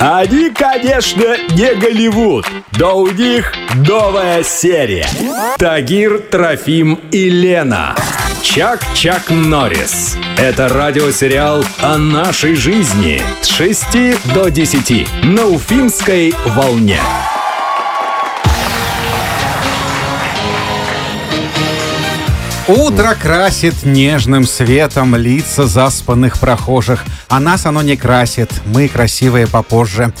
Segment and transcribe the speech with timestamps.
[0.00, 2.46] Они, конечно, не Голливуд,
[2.78, 5.08] но у них новая серия.
[5.58, 7.96] Тагир, Трофим и Лена.
[8.40, 10.16] Чак-Чак Норрис.
[10.36, 17.00] Это радиосериал о нашей жизни с 6 до 10 на Уфимской волне.
[22.68, 27.02] Утро красит нежным светом лица заспанных прохожих.
[27.28, 28.50] А нас оно не красит.
[28.66, 30.12] Мы красивые попозже.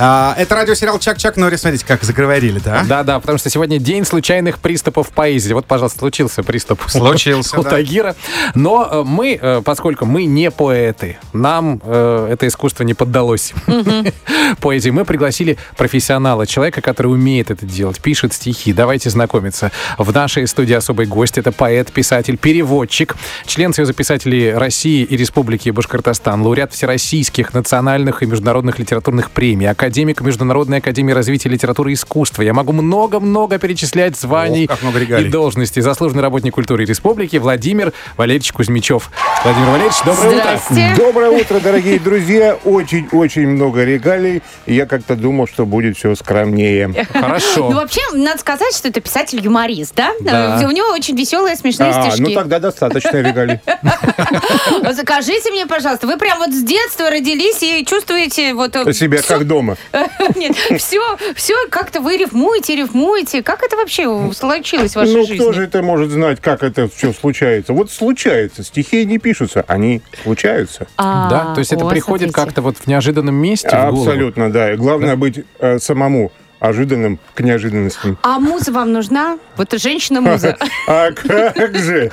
[0.00, 1.62] А, это радиосериал «Чак-Чак Норрис».
[1.62, 2.84] Смотрите, как заговорили, да?
[2.88, 5.52] Да-да, потому что сегодня день случайных приступов поэзии.
[5.52, 7.70] Вот, пожалуйста, случился приступ у- Случился, у да.
[7.70, 8.14] Тагира.
[8.54, 13.52] Но э, мы, э, поскольку мы не поэты, нам э, это искусство не поддалось.
[14.60, 14.90] Поэзии.
[14.90, 18.72] Мы пригласили профессионала, человека, который умеет это делать, пишет стихи.
[18.72, 19.72] Давайте знакомиться.
[19.98, 21.38] В нашей студии особый гость.
[21.38, 28.26] Это поэт, писатель, переводчик, член Союза писателей России и Республики Башкортостан, лауреат всероссийских национальных и
[28.26, 29.87] международных литературных премий, академик
[30.20, 32.42] Международной академии развития литературы и искусства.
[32.42, 35.82] Я могу много-много перечислять званий Ох, как много и должностей.
[35.82, 39.10] Заслуженный работник культуры республики Владимир Валерьевич Кузьмичев.
[39.44, 40.96] Владимир Валерьевич, доброе утро.
[40.96, 42.56] Доброе утро, дорогие друзья.
[42.64, 44.42] Очень-очень много регалий.
[44.66, 46.88] Я как-то думал, что будет все скромнее.
[46.88, 47.70] Ну, Хорошо.
[47.70, 50.12] вообще, надо сказать, что это писатель-юморист, да?
[50.20, 50.60] Да.
[50.62, 52.34] Э, У него очень веселые, смешные А, ну стишки.
[52.34, 53.60] тогда достаточно регалий.
[54.92, 58.76] Закажите мне, пожалуйста, вы прям вот с детства родились и чувствуете вот...
[58.76, 59.76] э, Себя как дома.
[60.36, 61.00] Нет, все,
[61.34, 63.42] все как-то вы рифмуете, рифмуете.
[63.42, 65.36] Как это вообще случилось в вашей Ну, жизни?
[65.36, 67.72] кто же это может знать, как это все случается?
[67.72, 68.62] Вот случается.
[68.62, 70.86] Стихи не пишутся, они случаются.
[70.96, 72.46] А, Да, то есть это приходит смотрите.
[72.46, 73.68] как-то вот в неожиданном месте.
[73.68, 74.72] Абсолютно, да.
[74.72, 78.18] И главное быть э, самому ожиданным к неожиданностям.
[78.22, 79.38] А муза вам нужна?
[79.56, 80.56] Вот женщина-муза.
[80.88, 82.10] А как же?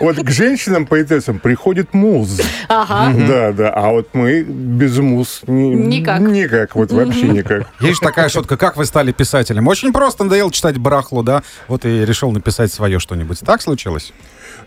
[0.00, 2.40] Вот к женщинам-поэтессам приходит муз.
[2.68, 3.12] Ага.
[3.28, 3.70] Да, да.
[3.70, 6.20] А вот мы без муз ни- Никак.
[6.20, 7.66] Никак, вот вообще никак.
[7.80, 9.66] Есть же такая шутка, как вы стали писателем?
[9.68, 11.42] Очень просто, надоело читать барахло, да?
[11.68, 13.40] Вот и решил написать свое что-нибудь.
[13.40, 14.12] Так случилось?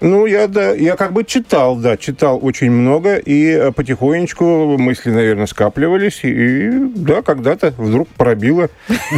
[0.02, 5.12] Ну, я, да, я как бы читал, да, читал очень много, и э, потихонечку мысли,
[5.12, 8.70] наверное, скапливались, и, да, когда-то вдруг пробило.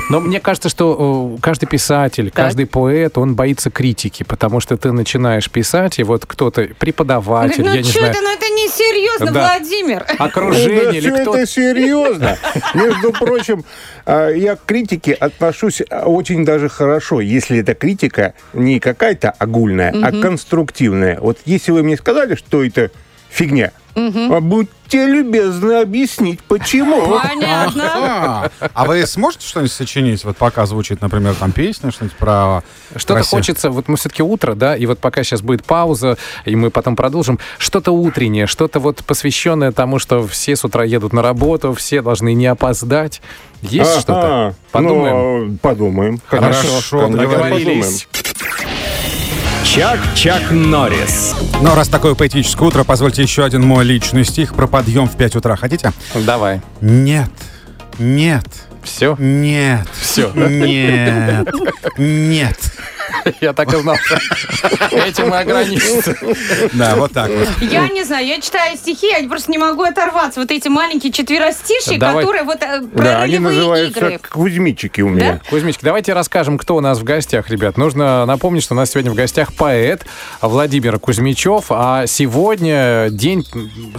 [0.10, 2.36] Но мне кажется, что э, каждый писатель, Так.
[2.46, 7.72] каждый поэт, он боится критики, потому что ты начинаешь писать, и вот кто-то, преподаватель, ну
[7.72, 9.58] я не что знаю, это, ну это не серьезно, Да.
[9.58, 10.06] Владимир.
[10.20, 11.38] окружение да, или всё кто-то.
[11.40, 12.38] это серьезно.
[12.74, 13.66] Между прочим,
[14.06, 19.94] а, я к критике отношусь а, очень даже хорошо, если эта критика не какая-то огульная,
[20.04, 21.20] а конструктивная.
[21.20, 22.92] Вот если вы мне сказали, что это
[23.30, 27.20] фигня, а будьте любезны объяснить, почему.
[27.20, 27.92] Понятно.
[27.94, 30.24] А, а вы сможете что-нибудь сочинить?
[30.24, 32.64] Вот пока звучит, например, там песня, что-нибудь про...
[32.96, 33.30] Что-то Россию?
[33.40, 36.96] хочется, вот мы все-таки утро, да, и вот пока сейчас будет пауза, и мы потом
[36.96, 42.02] продолжим, что-то утреннее, что-то вот посвященное тому, что все с утра едут на работу, все
[42.02, 43.22] должны не опоздать.
[43.62, 44.02] Есть Ага.
[44.02, 44.56] что-то?
[44.72, 45.52] Подумаем.
[45.52, 46.22] Ну, подумаем.
[46.26, 48.08] Хорошо, конечно, Договорились.
[49.64, 51.34] Чак-Чак Норрис.
[51.62, 55.38] Но раз такое поэтическое утро, позвольте еще один мой личный стих про подъем в 5
[55.38, 55.56] утра.
[55.56, 55.94] Хотите?
[56.14, 56.62] Давай.
[56.82, 57.30] Нет,
[57.98, 58.46] нет,
[58.84, 59.16] Все?
[59.18, 60.32] нет, Все.
[60.36, 61.48] нет,
[61.98, 62.58] нет.
[63.42, 63.96] Я так и знал.
[64.92, 66.16] Этим мы ограничимся.
[66.74, 67.48] Да, вот так вот.
[67.62, 70.40] Я не знаю, я читаю стихи, я просто не могу оторваться.
[70.40, 72.24] Вот эти маленькие четверостишие, Давай.
[72.24, 74.20] которые вот э, про они ролевые называются игры.
[74.30, 75.42] кузьмичики у меня.
[75.50, 77.78] Кузьмичка, давайте расскажем, кто у нас в гостях, ребят.
[77.78, 80.06] Нужно напомнить, что у нас сегодня в гостях поэт
[80.42, 83.46] Владимир Кузьмичев, а сегодня день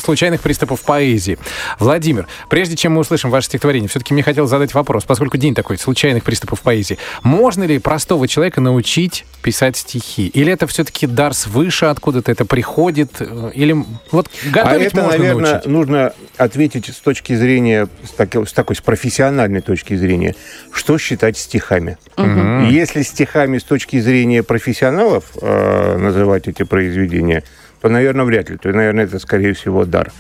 [0.03, 1.39] случайных приступов поэзии.
[1.79, 5.79] Владимир, прежде чем мы услышим ваше стихотворение, все-таки мне хотелось задать вопрос, поскольку день такой
[5.79, 6.99] случайных приступов поэзии.
[7.23, 10.27] Можно ли простого человека научить писать стихи?
[10.29, 13.11] Или это все-таки дар свыше, откуда-то это приходит?
[13.21, 13.77] Э, Или
[14.11, 15.67] вот А готовить это, можно наверное, научить?
[15.71, 20.35] нужно ответить с точки зрения, с, таки- с такой с профессиональной точки зрения,
[20.73, 21.99] что считать стихами.
[22.17, 27.45] И Если стихами с точки зрения профессионалов э, называть эти произведения,
[27.81, 28.57] то, наверное, вряд ли.
[28.57, 30.11] То, наверное, это, скорее всего, дар.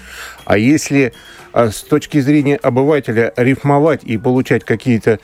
[0.44, 1.15] А если
[1.54, 5.19] э, с точки зрения обывателя рифмовать и получать какие-то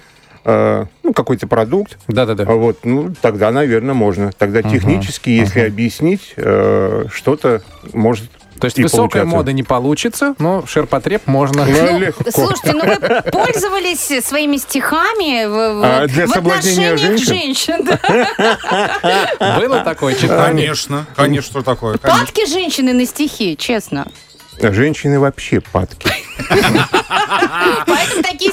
[0.44, 2.44] э, ну, какой-то продукт, Да-да-да.
[2.44, 4.32] а вот, ну, тогда, наверное, можно.
[4.32, 9.36] Тогда технически, если объяснить, э, что-то может То есть и высокая получаться.
[9.36, 11.64] мода не получится, но ширпотреб можно.
[11.64, 12.30] Ну, легко.
[12.30, 17.26] Слушайте, ну вы пользовались своими стихами в, в- А, для в отношениях женщин?
[17.26, 17.84] женщин.
[17.84, 19.58] да?
[19.58, 20.66] Было такое читание?
[20.66, 21.96] Конечно, конечно, что такое.
[21.98, 22.20] конечно.
[22.24, 24.06] Падки женщины на стихи, честно.
[24.62, 26.10] Женщины вообще падки.
[27.86, 28.52] Поэтому такие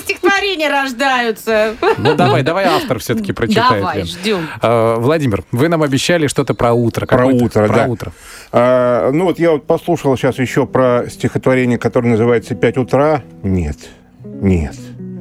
[0.58, 1.76] стихотворения рождаются.
[1.98, 3.82] Ну давай, давай автор все-таки прочитает.
[3.82, 4.48] Давай, ждем.
[4.62, 7.06] Э, Владимир, вы нам обещали что-то про утро.
[7.06, 7.86] Про утро, про да.
[7.86, 8.12] утро.
[8.52, 13.24] А, ну вот я вот послушал сейчас еще про стихотворение, которое называется «Пять утра».
[13.44, 13.78] Нет,
[14.24, 14.76] Нет.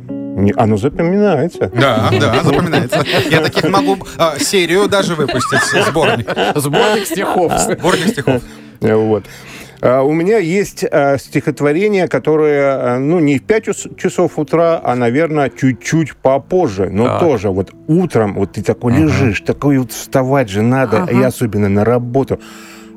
[0.08, 1.70] Не, оно запоминается.
[1.74, 3.02] Да, да, запоминается.
[3.30, 6.28] Я таких могу а, серию даже выпустить, сборник.
[6.54, 7.52] Сборник стихов.
[7.58, 8.42] Сборник стихов.
[8.80, 9.24] Вот.
[9.80, 14.80] А У меня есть а, стихотворение, которое, а, ну, не в 5 ус- часов утра,
[14.82, 16.88] а, наверное, чуть-чуть попозже.
[16.90, 17.20] Но Так.
[17.20, 21.84] тоже вот утром, вот ты такой лежишь, такой вот вставать же надо, и особенно на
[21.84, 22.40] работу.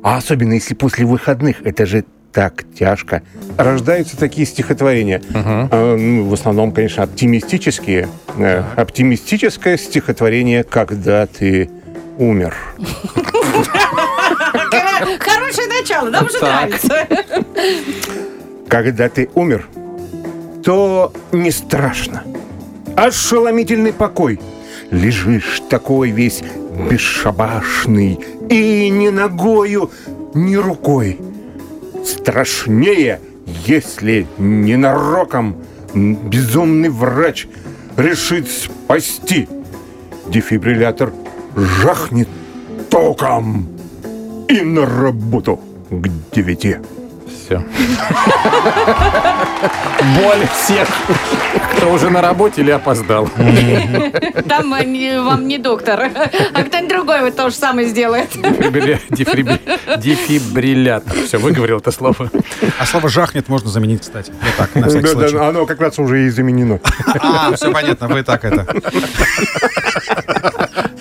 [0.02, 3.22] А особенно если после выходных, это же так тяжко.
[3.58, 5.20] Рождаются такие стихотворения.
[5.34, 8.08] А, ну, в основном, конечно, оптимистические.
[8.38, 11.68] Э, Оптимистическое стихотворение «Когда ты
[12.18, 12.54] умер».
[15.00, 17.06] Хоро- Хорошее начало, нам уже нравится.
[18.68, 19.66] Когда ты умер,
[20.64, 22.22] то не страшно.
[22.96, 24.40] Ошеломительный покой.
[24.90, 26.42] Лежишь такой весь
[26.90, 28.18] бесшабашный
[28.48, 29.90] и ни ногою,
[30.34, 31.18] ни рукой.
[32.04, 33.20] Страшнее,
[33.66, 35.56] если ненароком
[35.94, 37.46] безумный врач
[37.96, 39.48] решит спасти.
[40.28, 41.12] Дефибриллятор
[41.56, 42.28] жахнет
[42.90, 43.68] током
[44.50, 45.60] и на работу
[45.90, 46.76] к девяти.
[47.26, 47.62] Все.
[50.16, 50.88] Боль всех,
[51.76, 53.28] кто уже на работе или опоздал.
[54.48, 56.00] Там вам не доктор,
[56.54, 58.30] а кто-нибудь другой вот то же самое сделает.
[58.34, 59.60] Дефибри- дефибри-
[59.98, 61.16] Дефибриллятор.
[61.26, 62.30] Все, выговорил это слово.
[62.78, 64.32] А слово «жахнет» можно заменить, кстати.
[64.42, 65.36] Вот так, на всякий Да, да, случай.
[65.44, 66.80] оно как раз уже и заменено.
[67.20, 68.66] А, все понятно, вы так это.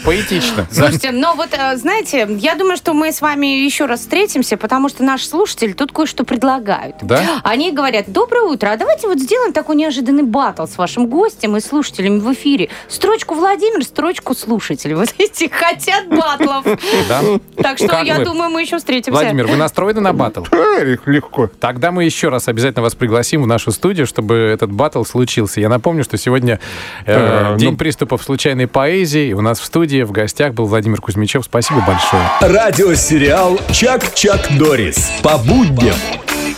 [0.10, 0.68] Поэтично.
[0.72, 4.90] Слушайте, но вот, э, знаете, я думаю, что мы с вами еще раз встретимся, потому
[4.90, 6.96] что наши слушатели тут кое-что предлагают.
[7.04, 7.42] Да?
[7.44, 11.60] Они говорят, доброе утро, а давайте вот сделаем такой неожиданный батл с вашим гостем и
[11.60, 12.70] слушателями в эфире.
[12.88, 14.96] Строчку Владимир, строчку слушатель.
[14.96, 16.66] Вот эти хотят батлов.
[17.08, 17.22] Да?
[17.62, 18.26] Так что Как я вы?
[18.26, 19.12] думаю, мы еще встретимся.
[19.12, 20.44] Владимир, вы настроены на батл?
[20.52, 21.52] А, Легко.
[21.60, 25.62] Тогда мы еще раз обязательно вас пригласим в нашу студию, чтобы этот батл случился.
[25.62, 26.60] Я напомню, что сегодня
[27.06, 29.28] э, День ну- приступов случайной поэзии.
[29.30, 31.46] И у нас в студии в гостях был Владимир Кузьмичев.
[31.46, 32.24] Спасибо большое.
[32.42, 35.96] Радиосериал «Чак-Чак Норрис» по будням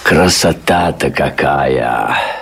[0.03, 2.40] Красота-то какая!